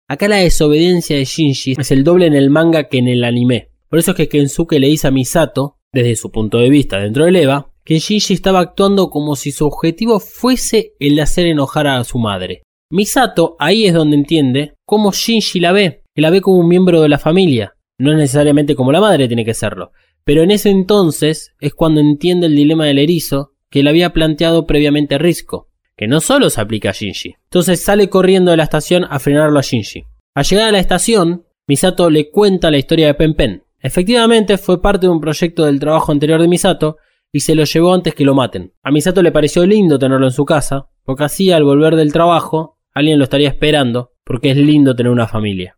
[0.09, 3.73] Acá la desobediencia de Shinji es el doble en el manga que en el anime.
[3.91, 7.27] Por eso es que Kensuke le dice a Misato, desde su punto de vista dentro
[7.27, 11.87] del EVA, que Shinji estaba actuando como si su objetivo fuese el de hacer enojar
[11.87, 12.63] a su madre.
[12.91, 17.03] Misato ahí es donde entiende cómo Shinji la ve, que la ve como un miembro
[17.03, 19.93] de la familia, no es necesariamente como la madre tiene que serlo,
[20.25, 24.67] pero en ese entonces es cuando entiende el dilema del erizo que le había planteado
[24.67, 27.35] previamente Risco, que no solo se aplica a Shinji.
[27.45, 30.05] Entonces sale corriendo de la estación a frenarlo a Shinji.
[30.35, 33.63] Al llegar a la estación, Misato le cuenta la historia de Pen Pen.
[33.79, 36.97] Efectivamente fue parte de un proyecto del trabajo anterior de Misato
[37.33, 38.73] y se lo llevó antes que lo maten.
[38.83, 42.79] A Misato le pareció lindo tenerlo en su casa, porque así al volver del trabajo
[42.93, 45.77] alguien lo estaría esperando, porque es lindo tener una familia.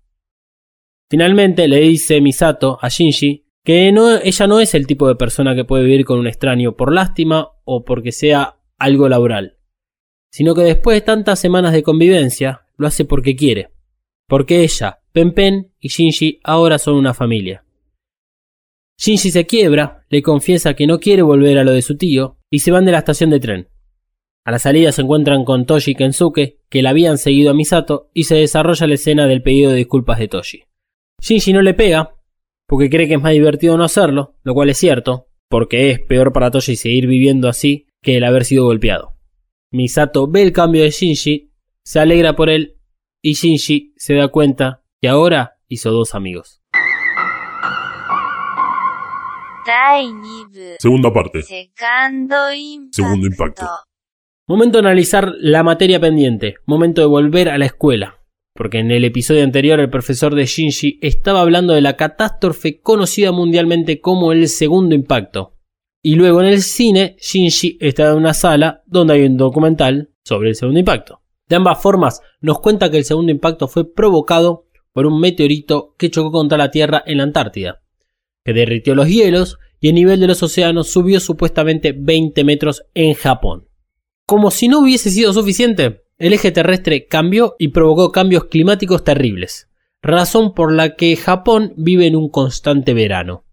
[1.11, 5.65] Finalmente le dice Misato a Shinji que ella no es el tipo de persona que
[5.65, 9.59] puede vivir con un extraño por lástima o porque sea algo laboral,
[10.31, 13.71] sino que después de tantas semanas de convivencia lo hace porque quiere,
[14.27, 17.65] porque ella, Pen Pen y Shinji ahora son una familia.
[19.05, 22.61] Shinji se quiebra, le confiesa que no quiere volver a lo de su tío y
[22.61, 23.69] se van de la estación de tren.
[24.45, 28.11] A la salida se encuentran con Toshi y Kensuke, que la habían seguido a Misato,
[28.15, 30.63] y se desarrolla la escena del pedido de disculpas de Toshi.
[31.21, 32.15] Shinji no le pega,
[32.69, 36.33] porque cree que es más divertido no hacerlo, lo cual es cierto, porque es peor
[36.33, 39.17] para Toshi seguir viviendo así que el haber sido golpeado.
[39.73, 41.51] Misato ve el cambio de Shinji,
[41.85, 42.79] se alegra por él,
[43.21, 46.62] y Shinji se da cuenta que ahora hizo dos amigos.
[50.79, 51.43] Segunda parte.
[52.93, 53.67] Segundo impacto.
[54.47, 56.55] Momento de analizar la materia pendiente.
[56.67, 58.21] Momento de volver a la escuela.
[58.55, 63.33] Porque en el episodio anterior el profesor de Shinji estaba hablando de la catástrofe conocida
[63.33, 65.57] mundialmente como el segundo impacto.
[66.01, 70.51] Y luego en el cine, Shinji está en una sala donde hay un documental sobre
[70.51, 71.23] el segundo impacto.
[71.49, 76.11] De ambas formas, nos cuenta que el segundo impacto fue provocado por un meteorito que
[76.11, 77.83] chocó contra la Tierra en la Antártida,
[78.45, 83.15] que derritió los hielos y el nivel de los océanos subió supuestamente 20 metros en
[83.15, 83.67] Japón.
[84.27, 89.69] Como si no hubiese sido suficiente, el eje terrestre cambió y provocó cambios climáticos terribles,
[90.01, 93.45] razón por la que Japón vive en un constante verano.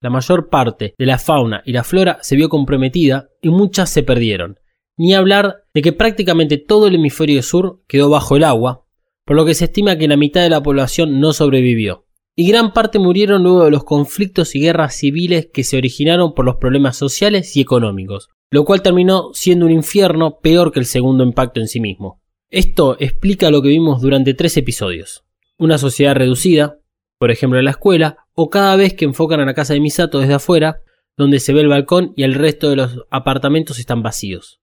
[0.00, 4.02] La mayor parte de la fauna y la flora se vio comprometida y muchas se
[4.02, 4.58] perdieron,
[4.96, 8.84] ni hablar de que prácticamente todo el hemisferio sur quedó bajo el agua,
[9.24, 12.07] por lo que se estima que la mitad de la población no sobrevivió,
[12.40, 16.44] y gran parte murieron luego de los conflictos y guerras civiles que se originaron por
[16.44, 21.24] los problemas sociales y económicos, lo cual terminó siendo un infierno peor que el segundo
[21.24, 22.22] impacto en sí mismo.
[22.48, 25.24] Esto explica lo que vimos durante tres episodios.
[25.58, 26.78] Una sociedad reducida,
[27.18, 30.20] por ejemplo en la escuela, o cada vez que enfocan a la casa de Misato
[30.20, 30.82] desde afuera,
[31.16, 34.60] donde se ve el balcón y el resto de los apartamentos están vacíos.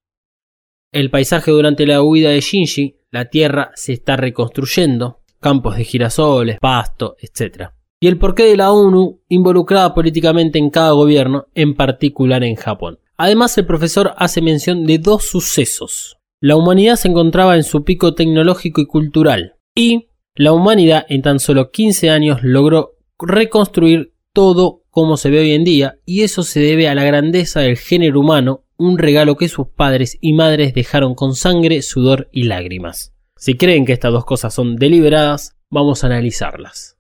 [0.94, 6.58] El paisaje durante la huida de Shinji, la tierra se está reconstruyendo, campos de girasoles,
[6.60, 7.70] pasto, etc.
[8.00, 12.98] Y el porqué de la ONU involucrada políticamente en cada gobierno, en particular en Japón.
[13.16, 16.18] Además, el profesor hace mención de dos sucesos.
[16.42, 21.38] La humanidad se encontraba en su pico tecnológico y cultural, y la humanidad en tan
[21.38, 26.60] solo 15 años logró reconstruir todo como se ve hoy en día, y eso se
[26.60, 31.14] debe a la grandeza del género humano, un regalo que sus padres y madres dejaron
[31.14, 33.15] con sangre, sudor y lágrimas.
[33.46, 36.98] Si creen que estas dos cosas son deliberadas, vamos a analizarlas.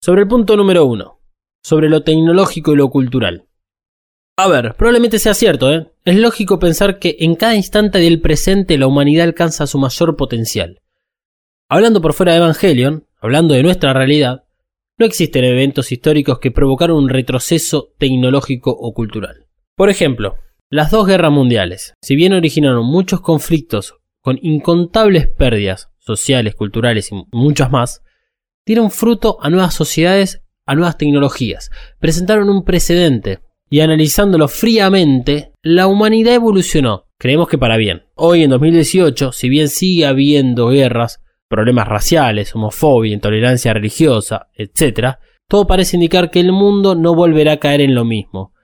[0.00, 1.20] Sobre el punto número 1,
[1.64, 3.48] sobre lo tecnológico y lo cultural.
[4.38, 5.90] A ver, probablemente sea cierto, ¿eh?
[6.04, 10.80] Es lógico pensar que en cada instante del presente la humanidad alcanza su mayor potencial.
[11.68, 14.44] Hablando por fuera de Evangelion, hablando de nuestra realidad,
[14.96, 19.48] no existen eventos históricos que provocaron un retroceso tecnológico o cultural.
[19.74, 20.36] Por ejemplo,
[20.70, 27.26] las dos guerras mundiales, si bien originaron muchos conflictos con incontables pérdidas sociales, culturales y
[27.30, 28.02] muchas más,
[28.64, 35.88] dieron fruto a nuevas sociedades, a nuevas tecnologías, presentaron un precedente y analizándolo fríamente, la
[35.88, 38.04] humanidad evolucionó, creemos que para bien.
[38.14, 45.66] Hoy en 2018, si bien sigue habiendo guerras, problemas raciales, homofobia, intolerancia religiosa, etc., todo
[45.66, 48.54] parece indicar que el mundo no volverá a caer en lo mismo,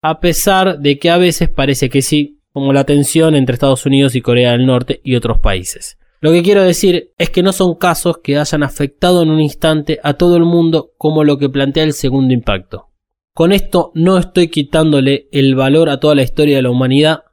[0.00, 4.14] a pesar de que a veces parece que sí, como la tensión entre Estados Unidos
[4.14, 5.98] y Corea del Norte y otros países.
[6.20, 9.98] Lo que quiero decir es que no son casos que hayan afectado en un instante
[10.04, 12.90] a todo el mundo como lo que plantea el segundo impacto.
[13.34, 17.24] Con esto no estoy quitándole el valor a toda la historia de la humanidad,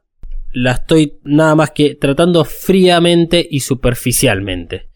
[0.52, 4.88] la estoy nada más que tratando fríamente y superficialmente.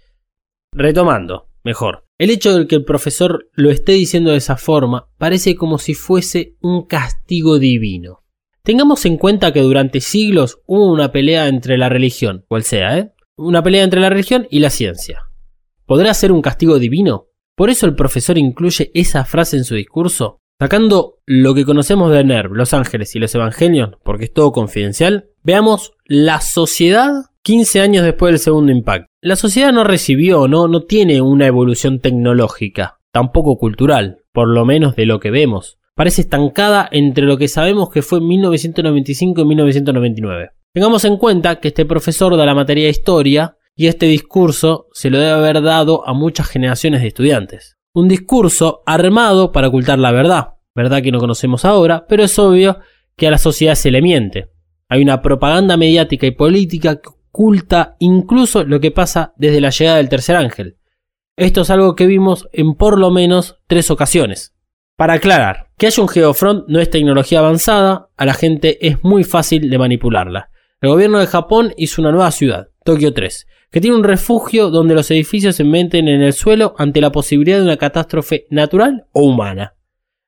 [0.73, 2.05] Retomando, mejor.
[2.19, 5.95] El hecho de que el profesor lo esté diciendo de esa forma parece como si
[5.95, 8.24] fuese un castigo divino.
[8.65, 13.13] Tengamos en cuenta que durante siglos hubo una pelea entre la religión, cual sea, ¿eh?
[13.37, 15.27] Una pelea entre la religión y la ciencia.
[15.85, 17.27] ¿Podrá ser un castigo divino?
[17.55, 20.39] ¿Por eso el profesor incluye esa frase en su discurso?
[20.59, 25.27] Sacando lo que conocemos de NERV, Los Ángeles y los Evangelios, porque es todo confidencial,
[25.43, 27.11] veamos la sociedad
[27.43, 29.09] 15 años después del segundo impacto.
[29.21, 34.97] La sociedad no recibió, no, no tiene una evolución tecnológica, tampoco cultural, por lo menos
[34.97, 35.79] de lo que vemos.
[35.97, 40.51] Parece estancada entre lo que sabemos que fue 1995 y 1999.
[40.73, 45.09] Tengamos en cuenta que este profesor da la materia de historia y este discurso se
[45.11, 47.77] lo debe haber dado a muchas generaciones de estudiantes.
[47.95, 52.81] Un discurso armado para ocultar la verdad, verdad que no conocemos ahora, pero es obvio
[53.17, 54.51] que a la sociedad se le miente.
[54.89, 59.99] Hay una propaganda mediática y política que oculta incluso lo que pasa desde la llegada
[59.99, 60.77] del tercer ángel.
[61.37, 64.55] Esto es algo que vimos en por lo menos tres ocasiones.
[64.97, 69.25] Para aclarar, que haya un Geofront no es tecnología avanzada, a la gente es muy
[69.25, 70.51] fácil de manipularla.
[70.81, 74.95] El gobierno de Japón hizo una nueva ciudad, Tokio 3, que tiene un refugio donde
[74.95, 79.23] los edificios se meten en el suelo ante la posibilidad de una catástrofe natural o
[79.23, 79.75] humana.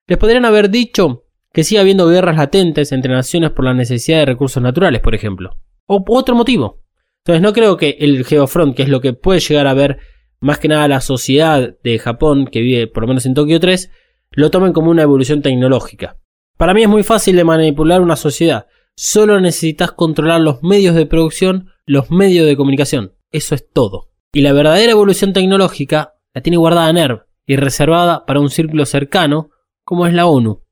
[0.07, 4.27] Les podrían haber dicho que sigue habiendo guerras latentes entre naciones por la necesidad de
[4.27, 5.57] recursos naturales, por ejemplo.
[5.87, 6.83] O otro motivo.
[7.25, 9.99] Entonces no creo que el Geofront, que es lo que puede llegar a ver
[10.41, 13.91] más que nada la sociedad de Japón, que vive por lo menos en Tokio 3,
[14.31, 16.19] lo tomen como una evolución tecnológica.
[16.57, 18.67] Para mí es muy fácil de manipular una sociedad.
[18.97, 23.15] Solo necesitas controlar los medios de producción, los medios de comunicación.
[23.31, 24.11] Eso es todo.
[24.33, 29.51] Y la verdadera evolución tecnológica la tiene guardada NERV y reservada para un círculo cercano
[29.85, 30.63] como es la ONU.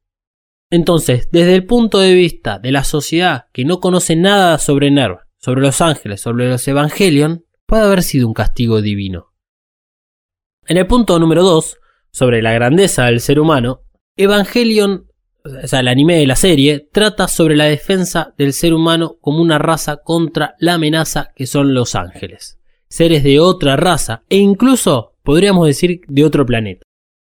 [0.71, 5.19] Entonces, desde el punto de vista de la sociedad que no conoce nada sobre NERV,
[5.39, 9.33] sobre los ángeles, sobre los Evangelion, puede haber sido un castigo divino.
[10.67, 11.79] En el punto número 2,
[12.15, 13.81] sobre la grandeza del ser humano,
[14.17, 15.09] Evangelion
[15.45, 19.43] o sea, el anime de la serie, trata sobre la defensa del ser humano como
[19.43, 22.59] una raza contra la amenaza que son los ángeles.
[22.89, 26.87] Seres de otra raza e incluso podríamos decir de otro planeta.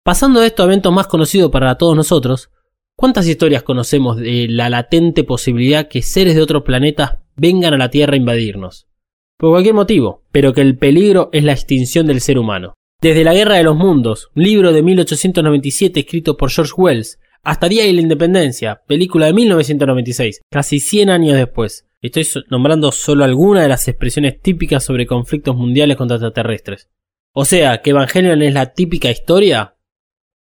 [0.02, 2.50] Pasando de esto a eventos más conocidos para todos nosotros,
[2.96, 7.90] ¿cuántas historias conocemos de la latente posibilidad que seres de otros planetas vengan a la
[7.90, 8.88] Tierra a invadirnos?
[9.36, 12.74] Por cualquier motivo, pero que el peligro es la extinción del ser humano.
[13.00, 17.84] Desde La Guerra de los Mundos, libro de 1897 escrito por George Wells, hasta Día
[17.84, 21.88] de la Independencia, película de 1996, casi 100 años después.
[22.02, 26.90] Estoy nombrando solo algunas de las expresiones típicas sobre conflictos mundiales contra extraterrestres.
[27.32, 29.76] O sea, que Evangelion es la típica historia.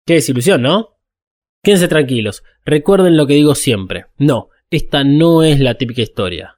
[0.05, 0.97] Qué desilusión, ¿no?
[1.63, 4.07] Quédense tranquilos, recuerden lo que digo siempre.
[4.17, 6.57] No, esta no es la típica historia.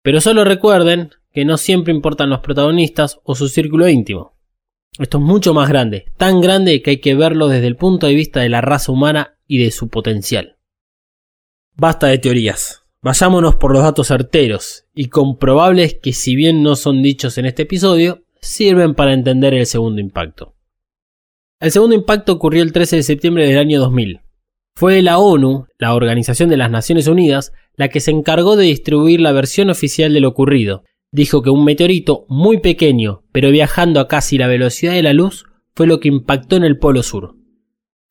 [0.00, 4.37] Pero solo recuerden que no siempre importan los protagonistas o su círculo íntimo.
[4.98, 8.14] Esto es mucho más grande, tan grande que hay que verlo desde el punto de
[8.14, 10.56] vista de la raza humana y de su potencial.
[11.76, 17.02] Basta de teorías, vayámonos por los datos certeros y comprobables que si bien no son
[17.02, 20.54] dichos en este episodio, sirven para entender el segundo impacto.
[21.60, 24.20] El segundo impacto ocurrió el 13 de septiembre del año 2000.
[24.76, 29.20] Fue la ONU, la Organización de las Naciones Unidas, la que se encargó de distribuir
[29.20, 30.84] la versión oficial de lo ocurrido.
[31.10, 35.46] Dijo que un meteorito muy pequeño, pero viajando a casi la velocidad de la luz,
[35.74, 37.36] fue lo que impactó en el Polo Sur.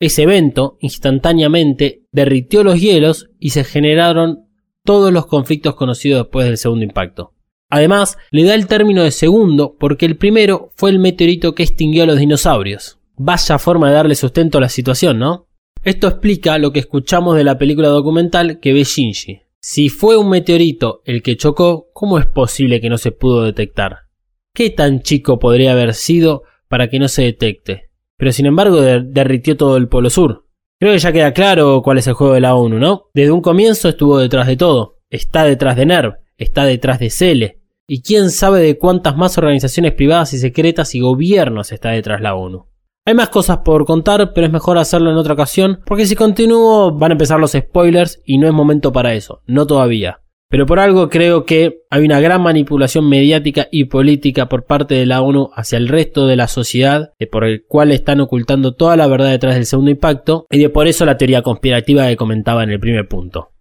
[0.00, 4.46] Ese evento instantáneamente derritió los hielos y se generaron
[4.84, 7.34] todos los conflictos conocidos después del segundo impacto.
[7.70, 12.04] Además, le da el término de segundo porque el primero fue el meteorito que extinguió
[12.04, 12.98] a los dinosaurios.
[13.16, 15.48] Vaya forma de darle sustento a la situación, ¿no?
[15.84, 19.42] Esto explica lo que escuchamos de la película documental que ve Shinji.
[19.60, 24.08] Si fue un meteorito el que chocó, ¿cómo es posible que no se pudo detectar?
[24.54, 27.88] ¿Qué tan chico podría haber sido para que no se detecte?
[28.18, 30.44] pero sin embargo derritió todo el Polo Sur.
[30.78, 33.04] Creo que ya queda claro cuál es el juego de la ONU, ¿no?
[33.14, 34.98] Desde un comienzo estuvo detrás de todo.
[35.08, 37.60] Está detrás de NERV, está detrás de CELE.
[37.86, 42.34] Y quién sabe de cuántas más organizaciones privadas y secretas y gobiernos está detrás la
[42.34, 42.66] ONU.
[43.08, 46.92] Hay más cosas por contar, pero es mejor hacerlo en otra ocasión, porque si continúo
[46.92, 50.20] van a empezar los spoilers y no es momento para eso, no todavía.
[50.50, 55.06] Pero por algo creo que hay una gran manipulación mediática y política por parte de
[55.06, 58.94] la ONU hacia el resto de la sociedad, de por el cual están ocultando toda
[58.94, 62.62] la verdad detrás del segundo impacto, y de por eso la teoría conspirativa que comentaba
[62.62, 63.52] en el primer punto.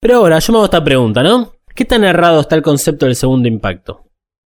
[0.00, 1.52] Pero ahora yo me hago esta pregunta, ¿no?
[1.72, 4.06] ¿Qué tan errado está el concepto del segundo impacto?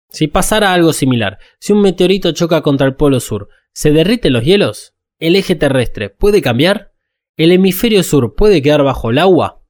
[0.08, 4.44] Si pasara algo similar, si un meteorito choca contra el polo sur, ¿se derriten los
[4.44, 4.94] hielos?
[5.18, 6.92] ¿El eje terrestre puede cambiar?
[7.36, 9.62] ¿El hemisferio sur puede quedar bajo el agua?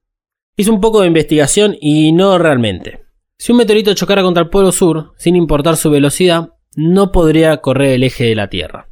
[0.56, 3.04] Hice un poco de investigación y no realmente.
[3.38, 7.92] Si un meteorito chocara contra el polo sur, sin importar su velocidad, no podría correr
[7.92, 8.90] el eje de la Tierra.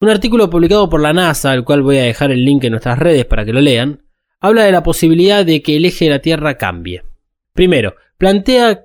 [0.00, 2.98] Un artículo publicado por la NASA, al cual voy a dejar el link en nuestras
[2.98, 4.04] redes para que lo lean,
[4.40, 7.02] habla de la posibilidad de que el eje de la Tierra cambie.
[7.54, 8.83] Primero, plantea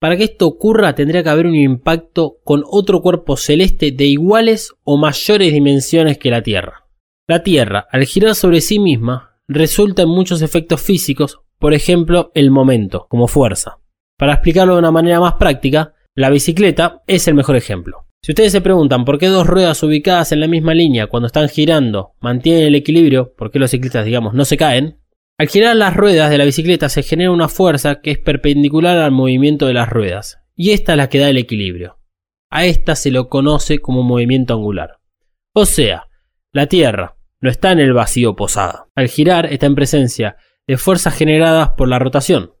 [0.00, 4.74] para que esto ocurra tendría que haber un impacto con otro cuerpo celeste de iguales
[4.84, 6.86] o mayores dimensiones que la Tierra.
[7.28, 12.50] La Tierra, al girar sobre sí misma, resulta en muchos efectos físicos, por ejemplo el
[12.50, 13.78] momento, como fuerza.
[14.18, 18.06] Para explicarlo de una manera más práctica, la bicicleta es el mejor ejemplo.
[18.22, 21.48] Si ustedes se preguntan por qué dos ruedas ubicadas en la misma línea cuando están
[21.48, 24.99] girando mantienen el equilibrio, por qué los ciclistas digamos no se caen,
[25.40, 29.10] al girar las ruedas de la bicicleta se genera una fuerza que es perpendicular al
[29.10, 31.98] movimiento de las ruedas, y esta es la que da el equilibrio.
[32.50, 34.98] A esta se lo conoce como movimiento angular.
[35.54, 36.08] O sea,
[36.52, 38.88] la Tierra, no está en el vacío posada.
[38.94, 40.36] Al girar está en presencia
[40.66, 42.52] de fuerzas generadas por la rotación.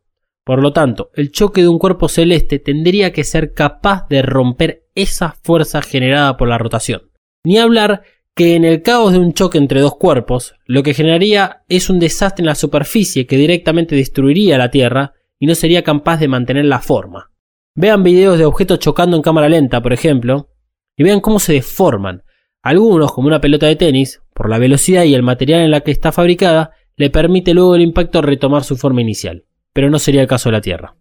[0.46, 4.86] Por lo tanto, el choque de un cuerpo celeste tendría que ser capaz de romper
[4.94, 7.10] esa fuerza generada por la rotación.
[7.44, 8.04] Ni hablar
[8.34, 11.98] que en el caos de un choque entre dos cuerpos, lo que generaría es un
[11.98, 16.64] desastre en la superficie que directamente destruiría la Tierra y no sería capaz de mantener
[16.64, 17.30] la forma.
[17.74, 20.50] Vean videos de objetos chocando en cámara lenta, por ejemplo,
[20.96, 22.22] y vean cómo se deforman.
[22.62, 25.90] Algunos, como una pelota de tenis, por la velocidad y el material en la que
[25.90, 29.44] está fabricada, le permite luego el impacto retomar su forma inicial.
[29.72, 30.96] Pero no sería el caso de la Tierra.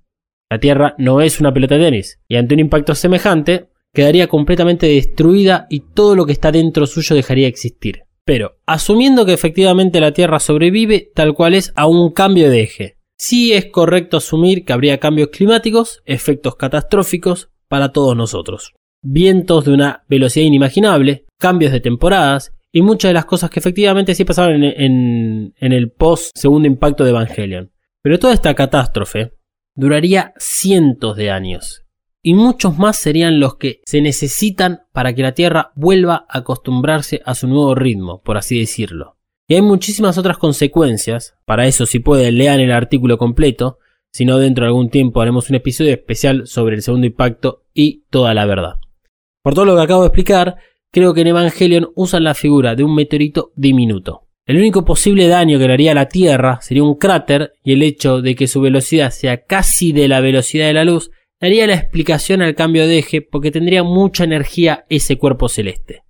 [0.49, 4.87] La Tierra no es una pelota de tenis, y ante un impacto semejante, quedaría completamente
[4.87, 8.03] destruida y todo lo que está dentro suyo dejaría de existir.
[8.25, 12.97] Pero, asumiendo que efectivamente la Tierra sobrevive tal cual es a un cambio de eje,
[13.17, 18.73] sí es correcto asumir que habría cambios climáticos, efectos catastróficos para todos nosotros.
[19.01, 24.13] Vientos de una velocidad inimaginable, cambios de temporadas y muchas de las cosas que efectivamente
[24.13, 27.71] sí pasaron en, el post segundo impacto de Evangelion.
[28.03, 29.33] Pero toda esta catástrofe
[29.75, 31.83] duraría cientos de años.
[32.29, 37.23] Y muchos más serían los que se necesitan para que la Tierra vuelva a acostumbrarse
[37.25, 39.17] a su nuevo ritmo, por así decirlo.
[39.47, 43.79] Y hay muchísimas otras consecuencias, para eso si pueden lean el artículo completo,
[44.11, 48.03] si no dentro de algún tiempo haremos un episodio especial sobre el segundo impacto y
[48.11, 48.75] toda la verdad.
[49.41, 50.57] Por todo lo que acabo de explicar,
[50.91, 54.27] creo que en Evangelion usan la figura de un meteorito diminuto.
[54.45, 57.81] El único posible daño que le haría a la Tierra sería un cráter y el
[57.81, 61.09] hecho de que su velocidad sea casi de la velocidad de la luz
[61.39, 66.03] daría la explicación al cambio de eje porque tendría mucha energía ese cuerpo celeste.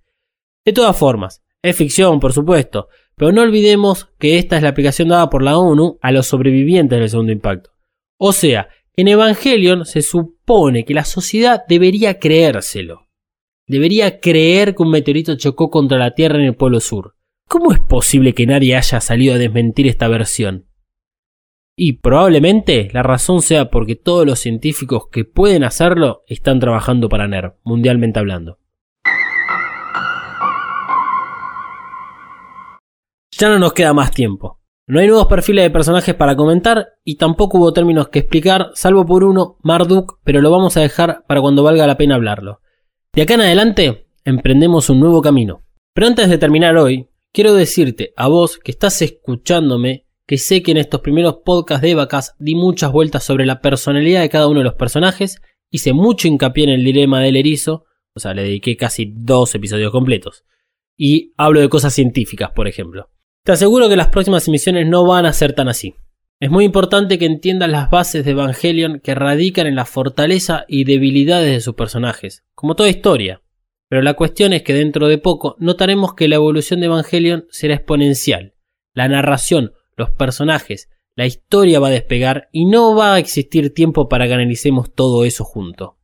[0.64, 5.08] De todas formas, es ficción por supuesto, pero no olvidemos que esta es la aplicación
[5.08, 7.70] dada por la ONU a los sobrevivientes del segundo impacto.
[8.18, 13.10] O sea, en Evangelion se supone que la sociedad debería creérselo
[13.70, 17.14] debería creer que un meteorito chocó contra la Tierra en el Polo Sur.
[17.46, 20.66] ¿Cómo es posible que nadie haya salido a desmentir esta versión?
[21.82, 27.26] Y probablemente la razón sea porque todos los científicos que pueden hacerlo están trabajando para
[27.26, 28.58] NER, mundialmente hablando.
[33.30, 34.60] Ya no nos queda más tiempo.
[34.88, 39.06] No hay nuevos perfiles de personajes para comentar y tampoco hubo términos que explicar, salvo
[39.06, 42.60] por uno, Marduk, pero lo vamos a dejar para cuando valga la pena hablarlo.
[43.14, 45.62] De acá en adelante, emprendemos un nuevo camino.
[45.94, 50.70] Pero antes de terminar hoy, quiero decirte a vos que estás escuchándome que sé que
[50.70, 54.60] en estos primeros podcasts de Vacas di muchas vueltas sobre la personalidad de cada uno
[54.60, 58.76] de los personajes, hice mucho hincapié en el dilema del erizo, o sea, le dediqué
[58.76, 60.44] casi dos episodios completos.
[60.96, 63.10] Y hablo de cosas científicas, por ejemplo.
[63.42, 65.96] Te aseguro que las próximas emisiones no van a ser tan así.
[66.38, 70.84] Es muy importante que entiendas las bases de Evangelion que radican en la fortaleza y
[70.84, 73.42] debilidades de sus personajes, como toda historia.
[73.88, 77.74] Pero la cuestión es que dentro de poco notaremos que la evolución de Evangelion será
[77.74, 78.54] exponencial.
[78.94, 84.08] La narración, los personajes, la historia va a despegar y no va a existir tiempo
[84.08, 85.98] para que analicemos todo eso junto.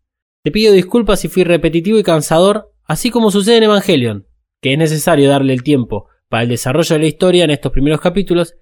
[0.44, 4.26] Te pido disculpas si fui repetitivo y cansador, así como sucede en Evangelion,
[4.60, 8.00] que es necesario darle el tiempo para el desarrollo de la historia en estos primeros
[8.00, 8.54] capítulos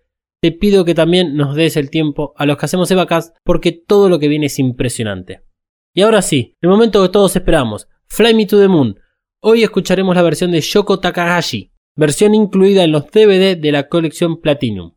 [0.44, 4.10] te pido que también nos des el tiempo a los que hacemos Evacast porque todo
[4.10, 5.42] lo que viene es impresionante.
[5.94, 9.00] Y ahora sí, el momento que todos esperamos, Fly Me to the Moon.
[9.40, 14.40] Hoy escucharemos la versión de Shoko Takahashi, versión incluida en los DVD de la colección
[14.40, 14.92] Platinum.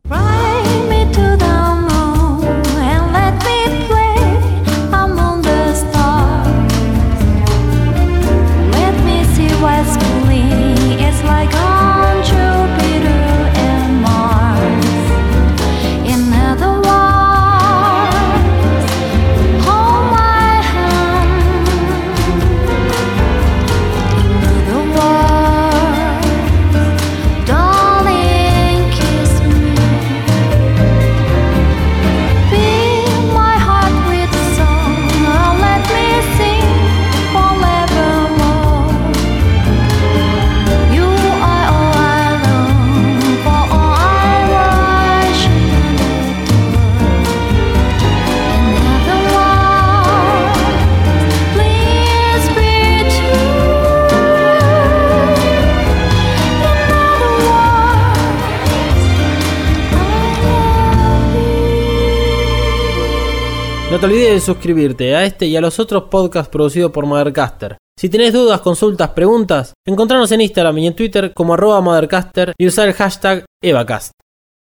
[64.32, 67.78] De suscribirte a este y a los otros podcasts producidos por Mothercaster.
[67.98, 72.66] Si tenés dudas, consultas, preguntas, encontranos en Instagram y en Twitter como arroba Mothercaster y
[72.66, 74.12] usar el hashtag Evacast.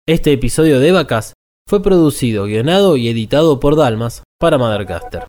[0.07, 1.34] Este episodio de Evacast
[1.70, 5.28] fue producido, guionado y editado por Dalmas para Mothercaster.